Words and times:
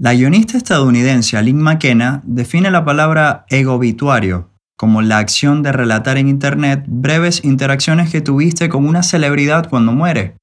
La 0.00 0.14
guionista 0.14 0.56
estadounidense 0.56 1.36
Aline 1.36 1.60
McKenna 1.60 2.22
define 2.24 2.70
la 2.70 2.84
palabra 2.84 3.44
egobituario 3.48 4.48
como 4.76 5.02
la 5.02 5.18
acción 5.18 5.64
de 5.64 5.72
relatar 5.72 6.18
en 6.18 6.28
Internet 6.28 6.84
breves 6.86 7.44
interacciones 7.44 8.08
que 8.12 8.20
tuviste 8.20 8.68
con 8.68 8.86
una 8.86 9.02
celebridad 9.02 9.68
cuando 9.68 9.90
muere. 9.90 10.36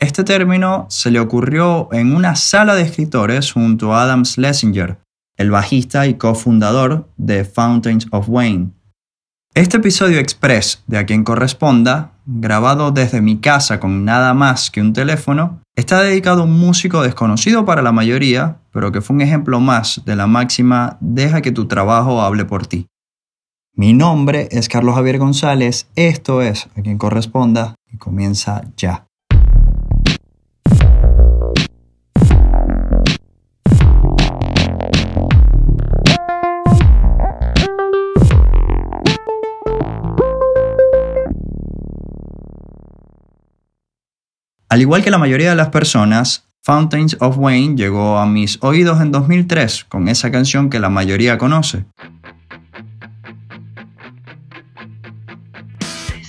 Este 0.00 0.24
término 0.24 0.86
se 0.88 1.10
le 1.10 1.20
ocurrió 1.20 1.90
en 1.92 2.16
una 2.16 2.34
sala 2.34 2.74
de 2.76 2.82
escritores 2.82 3.52
junto 3.52 3.92
a 3.92 4.04
Adam 4.04 4.24
Schlesinger, 4.24 4.98
el 5.36 5.50
bajista 5.50 6.06
y 6.06 6.14
cofundador 6.14 7.10
de 7.18 7.44
Fountains 7.44 8.06
of 8.10 8.30
Wayne. 8.30 8.70
Este 9.52 9.76
episodio 9.76 10.18
express 10.18 10.82
de 10.86 10.96
A 10.96 11.04
quien 11.04 11.24
corresponda, 11.24 12.13
grabado 12.26 12.90
desde 12.90 13.20
mi 13.20 13.38
casa 13.38 13.80
con 13.80 14.04
nada 14.04 14.34
más 14.34 14.70
que 14.70 14.80
un 14.80 14.92
teléfono, 14.92 15.60
está 15.76 16.02
dedicado 16.02 16.42
a 16.42 16.44
un 16.44 16.58
músico 16.58 17.02
desconocido 17.02 17.64
para 17.64 17.82
la 17.82 17.92
mayoría, 17.92 18.58
pero 18.72 18.92
que 18.92 19.00
fue 19.00 19.16
un 19.16 19.22
ejemplo 19.22 19.60
más 19.60 20.02
de 20.04 20.16
la 20.16 20.26
máxima 20.26 20.96
deja 21.00 21.42
que 21.42 21.52
tu 21.52 21.66
trabajo 21.66 22.22
hable 22.22 22.44
por 22.44 22.66
ti. 22.66 22.86
Mi 23.76 23.92
nombre 23.92 24.48
es 24.52 24.68
Carlos 24.68 24.94
Javier 24.94 25.18
González, 25.18 25.88
esto 25.96 26.42
es 26.42 26.68
A 26.76 26.82
quien 26.82 26.96
corresponda 26.96 27.74
y 27.92 27.98
comienza 27.98 28.62
ya. 28.76 29.06
Al 44.74 44.80
igual 44.80 45.04
que 45.04 45.10
la 45.12 45.18
mayoría 45.18 45.50
de 45.50 45.54
las 45.54 45.68
personas, 45.68 46.48
Fountains 46.62 47.16
of 47.20 47.38
Wayne 47.38 47.76
llegó 47.76 48.18
a 48.18 48.26
mis 48.26 48.58
oídos 48.60 49.00
en 49.00 49.12
2003 49.12 49.84
con 49.84 50.08
esa 50.08 50.32
canción 50.32 50.68
que 50.68 50.80
la 50.80 50.90
mayoría 50.90 51.38
conoce. 51.38 51.84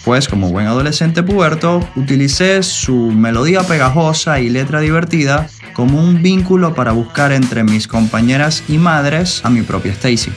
Pues 0.04 0.28
como 0.28 0.52
buen 0.52 0.68
adolescente 0.68 1.24
puberto, 1.24 1.80
utilicé 1.96 2.62
su 2.62 3.12
melodía 3.12 3.64
pegajosa 3.64 4.40
y 4.40 4.52
letra 4.52 4.80
divertida 4.80 5.48
como 5.74 6.00
un 6.00 6.22
vínculo 6.22 6.76
para 6.76 6.92
buscar 6.92 7.32
entre 7.32 7.64
mis 7.64 7.88
compañeras 7.88 8.64
y 8.68 8.78
madres 8.78 9.44
a 9.44 9.50
mi 9.50 9.64
propia 9.64 9.94
Stacy. 9.94 10.32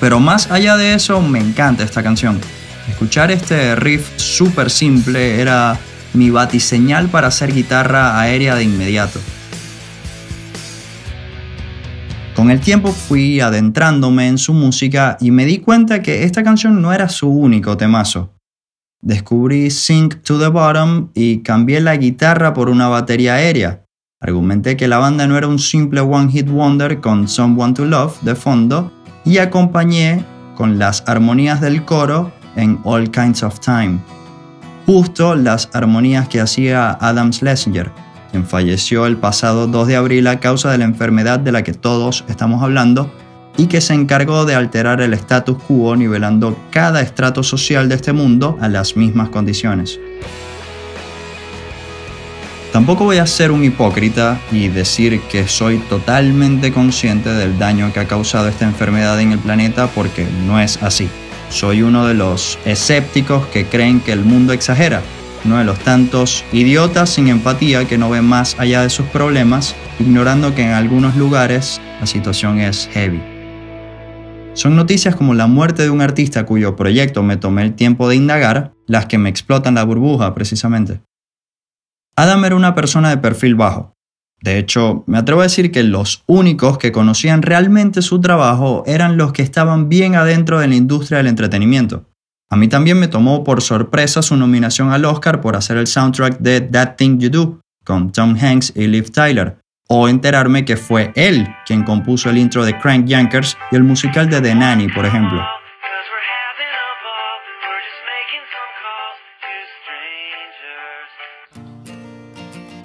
Pero 0.00 0.20
más 0.20 0.50
allá 0.50 0.78
de 0.78 0.94
eso, 0.94 1.20
me 1.20 1.40
encanta 1.40 1.84
esta 1.84 2.02
canción. 2.02 2.40
Escuchar 2.88 3.30
este 3.30 3.76
riff 3.76 4.08
súper 4.16 4.70
simple 4.70 5.38
era 5.38 5.78
mi 6.16 6.30
batiseñal 6.30 7.08
para 7.08 7.28
hacer 7.28 7.52
guitarra 7.52 8.18
aérea 8.18 8.54
de 8.54 8.64
inmediato. 8.64 9.20
Con 12.34 12.50
el 12.50 12.60
tiempo 12.60 12.92
fui 12.92 13.40
adentrándome 13.40 14.28
en 14.28 14.38
su 14.38 14.52
música 14.52 15.16
y 15.20 15.30
me 15.30 15.46
di 15.46 15.58
cuenta 15.58 16.02
que 16.02 16.24
esta 16.24 16.42
canción 16.42 16.82
no 16.82 16.92
era 16.92 17.08
su 17.08 17.30
único 17.30 17.76
temazo. 17.76 18.34
Descubrí 19.00 19.70
Sink 19.70 20.22
to 20.22 20.38
the 20.38 20.48
Bottom 20.48 21.10
y 21.14 21.42
cambié 21.42 21.80
la 21.80 21.96
guitarra 21.96 22.52
por 22.52 22.68
una 22.68 22.88
batería 22.88 23.34
aérea. 23.34 23.84
Argumenté 24.20 24.76
que 24.76 24.88
la 24.88 24.98
banda 24.98 25.26
no 25.26 25.36
era 25.36 25.46
un 25.46 25.58
simple 25.58 26.00
one 26.00 26.30
hit 26.30 26.48
wonder 26.48 27.00
con 27.00 27.28
Someone 27.28 27.74
to 27.74 27.84
Love 27.84 28.20
de 28.22 28.34
fondo 28.34 28.92
y 29.24 29.38
acompañé 29.38 30.24
con 30.56 30.78
las 30.78 31.04
armonías 31.06 31.60
del 31.60 31.84
coro 31.84 32.32
en 32.56 32.80
All 32.84 33.10
Kinds 33.10 33.42
of 33.42 33.60
Time 33.60 34.00
justo 34.86 35.34
las 35.34 35.68
armonías 35.72 36.28
que 36.28 36.40
hacía 36.40 36.92
Adam 36.92 37.32
Schlesinger, 37.32 37.90
quien 38.30 38.46
falleció 38.46 39.06
el 39.06 39.16
pasado 39.16 39.66
2 39.66 39.88
de 39.88 39.96
abril 39.96 40.26
a 40.28 40.38
causa 40.38 40.70
de 40.70 40.78
la 40.78 40.84
enfermedad 40.84 41.40
de 41.40 41.50
la 41.50 41.64
que 41.64 41.74
todos 41.74 42.24
estamos 42.28 42.62
hablando 42.62 43.10
y 43.58 43.66
que 43.66 43.80
se 43.80 43.94
encargó 43.94 44.44
de 44.44 44.54
alterar 44.54 45.00
el 45.00 45.12
status 45.14 45.58
quo 45.66 45.96
nivelando 45.96 46.56
cada 46.70 47.00
estrato 47.00 47.42
social 47.42 47.88
de 47.88 47.96
este 47.96 48.12
mundo 48.12 48.56
a 48.60 48.68
las 48.68 48.96
mismas 48.96 49.30
condiciones. 49.30 49.98
Tampoco 52.72 53.04
voy 53.04 53.16
a 53.16 53.26
ser 53.26 53.50
un 53.52 53.64
hipócrita 53.64 54.38
y 54.52 54.68
decir 54.68 55.20
que 55.30 55.48
soy 55.48 55.78
totalmente 55.78 56.72
consciente 56.72 57.30
del 57.30 57.58
daño 57.58 57.92
que 57.92 58.00
ha 58.00 58.06
causado 58.06 58.48
esta 58.48 58.66
enfermedad 58.66 59.18
en 59.20 59.32
el 59.32 59.38
planeta 59.38 59.88
porque 59.88 60.26
no 60.46 60.60
es 60.60 60.80
así. 60.82 61.08
Soy 61.48 61.82
uno 61.82 62.06
de 62.06 62.14
los 62.14 62.58
escépticos 62.64 63.46
que 63.46 63.66
creen 63.66 64.00
que 64.00 64.12
el 64.12 64.24
mundo 64.24 64.52
exagera, 64.52 65.02
uno 65.44 65.58
de 65.58 65.64
los 65.64 65.78
tantos 65.78 66.44
idiotas 66.52 67.10
sin 67.10 67.28
empatía 67.28 67.86
que 67.86 67.98
no 67.98 68.10
ven 68.10 68.24
más 68.24 68.58
allá 68.58 68.82
de 68.82 68.90
sus 68.90 69.06
problemas, 69.06 69.74
ignorando 69.98 70.54
que 70.54 70.62
en 70.62 70.72
algunos 70.72 71.16
lugares 71.16 71.80
la 72.00 72.06
situación 72.06 72.58
es 72.60 72.88
heavy. 72.92 73.22
Son 74.54 74.74
noticias 74.74 75.14
como 75.14 75.34
la 75.34 75.46
muerte 75.46 75.82
de 75.82 75.90
un 75.90 76.00
artista 76.00 76.46
cuyo 76.46 76.76
proyecto 76.76 77.22
me 77.22 77.36
tomé 77.36 77.62
el 77.62 77.74
tiempo 77.74 78.08
de 78.08 78.16
indagar, 78.16 78.72
las 78.86 79.06
que 79.06 79.18
me 79.18 79.28
explotan 79.28 79.74
la 79.74 79.84
burbuja 79.84 80.34
precisamente. 80.34 81.00
Adam 82.16 82.44
era 82.44 82.56
una 82.56 82.74
persona 82.74 83.10
de 83.10 83.18
perfil 83.18 83.54
bajo, 83.54 83.95
de 84.40 84.58
hecho, 84.58 85.02
me 85.06 85.18
atrevo 85.18 85.40
a 85.40 85.44
decir 85.44 85.72
que 85.72 85.82
los 85.82 86.22
únicos 86.26 86.78
que 86.78 86.92
conocían 86.92 87.42
realmente 87.42 88.02
su 88.02 88.20
trabajo 88.20 88.84
eran 88.86 89.16
los 89.16 89.32
que 89.32 89.42
estaban 89.42 89.88
bien 89.88 90.14
adentro 90.14 90.60
de 90.60 90.68
la 90.68 90.74
industria 90.74 91.18
del 91.18 91.26
entretenimiento. 91.28 92.04
A 92.48 92.56
mí 92.56 92.68
también 92.68 93.00
me 93.00 93.08
tomó 93.08 93.42
por 93.42 93.60
sorpresa 93.60 94.22
su 94.22 94.36
nominación 94.36 94.92
al 94.92 95.04
Oscar 95.04 95.40
por 95.40 95.56
hacer 95.56 95.78
el 95.78 95.88
soundtrack 95.88 96.38
de 96.38 96.60
That 96.60 96.94
Thing 96.96 97.18
You 97.18 97.30
Do 97.30 97.60
con 97.84 98.12
Tom 98.12 98.36
Hanks 98.40 98.72
y 98.76 98.86
Liv 98.86 99.10
Tyler, 99.10 99.58
o 99.88 100.08
enterarme 100.08 100.64
que 100.64 100.76
fue 100.76 101.12
él 101.16 101.48
quien 101.64 101.82
compuso 101.82 102.30
el 102.30 102.38
intro 102.38 102.64
de 102.64 102.78
Crank 102.78 103.06
Yankers 103.06 103.56
y 103.70 103.76
el 103.76 103.84
musical 103.84 104.28
de 104.28 104.40
The 104.40 104.54
Nanny, 104.54 104.88
por 104.88 105.06
ejemplo. 105.06 105.42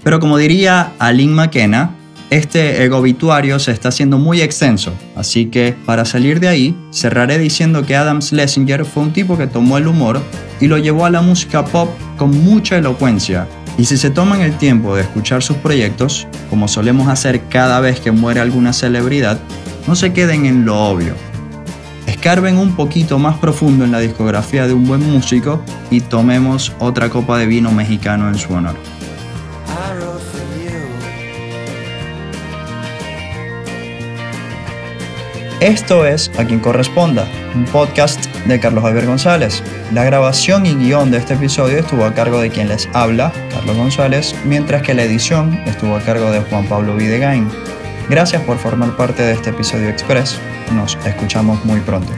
Pero 0.03 0.19
como 0.19 0.38
diría 0.38 0.94
Aline 1.00 1.34
McKenna, 1.34 1.95
este 2.31 2.84
ego 2.84 2.97
obituario 2.97 3.59
se 3.59 3.72
está 3.72 3.89
haciendo 3.89 4.17
muy 4.17 4.41
extenso, 4.41 4.94
así 5.17 5.47
que 5.47 5.75
para 5.85 6.06
salir 6.06 6.39
de 6.39 6.47
ahí, 6.47 6.78
cerraré 6.89 7.38
diciendo 7.38 7.85
que 7.85 7.97
Adam 7.97 8.22
Schlesinger 8.22 8.85
fue 8.85 9.03
un 9.03 9.12
tipo 9.12 9.38
que 9.38 9.47
tomó 9.47 9.78
el 9.78 9.85
humor 9.85 10.22
y 10.62 10.67
lo 10.67 10.78
llevó 10.78 11.06
a 11.06 11.09
la 11.09 11.22
música 11.22 11.66
pop 11.66 11.89
con 12.17 12.41
mucha 12.44 12.78
elocuencia. 12.78 13.47
Y 13.78 13.84
si 13.84 13.97
se 13.97 14.12
toman 14.12 14.39
el 14.39 14.57
tiempo 14.57 14.95
de 14.95 15.01
escuchar 15.01 15.44
sus 15.44 15.57
proyectos, 15.57 16.25
como 16.50 16.69
solemos 16.69 17.09
hacer 17.09 17.41
cada 17.50 17.81
vez 17.81 18.00
que 18.00 18.12
muere 18.12 18.39
alguna 18.39 18.72
celebridad, 18.72 19.38
no 19.85 19.95
se 19.95 20.13
queden 20.13 20.45
en 20.45 20.66
lo 20.66 20.79
obvio. 20.79 21.16
Escarben 22.07 22.57
un 22.57 22.78
poquito 22.78 23.19
más 23.19 23.38
profundo 23.39 23.83
en 23.83 23.91
la 23.91 24.00
discografía 24.00 24.68
de 24.68 24.73
un 24.73 24.88
buen 24.88 25.01
músico 25.12 25.62
y 25.89 26.00
tomemos 26.00 26.72
otra 26.79 27.09
copa 27.09 27.38
de 27.39 27.45
vino 27.45 27.72
mexicano 27.72 28.29
en 28.29 28.35
su 28.35 28.53
honor. 28.53 28.75
Esto 35.62 36.08
es 36.08 36.32
A 36.40 36.44
quien 36.44 36.59
corresponda, 36.59 37.28
un 37.54 37.66
podcast 37.66 38.26
de 38.48 38.60
Carlos 38.60 38.84
Javier 38.84 39.06
González. 39.06 39.62
La 39.94 40.04
grabación 40.04 40.66
y 40.66 40.74
guion 40.74 41.12
de 41.12 41.20
este 41.20 41.36
episodio 41.36 41.78
estuvo 41.78 42.04
a 42.04 42.16
cargo 42.16 42.42
de 42.42 42.50
quien 42.50 42.68
les 42.68 42.90
habla, 42.94 43.31
Carlos 43.52 43.78
González, 43.78 44.36
mientras 44.44 44.81
que 44.81 44.96
la 44.96 45.04
edición 45.04 45.62
estuvo 45.68 45.96
a 45.96 46.02
cargo 46.02 46.31
de 46.31 46.42
Juan 46.42 46.66
Pablo 46.66 46.96
Videgain. 46.96 47.48
Gracias 48.10 48.42
por 48.42 48.58
formar 48.58 48.98
parte 48.98 49.22
de 49.22 49.34
este 49.34 49.52
episodio 49.52 49.90
express. 49.90 50.40
Nos 50.74 50.98
escuchamos 51.06 51.64
muy 51.64 51.80
pronto. 51.81 52.12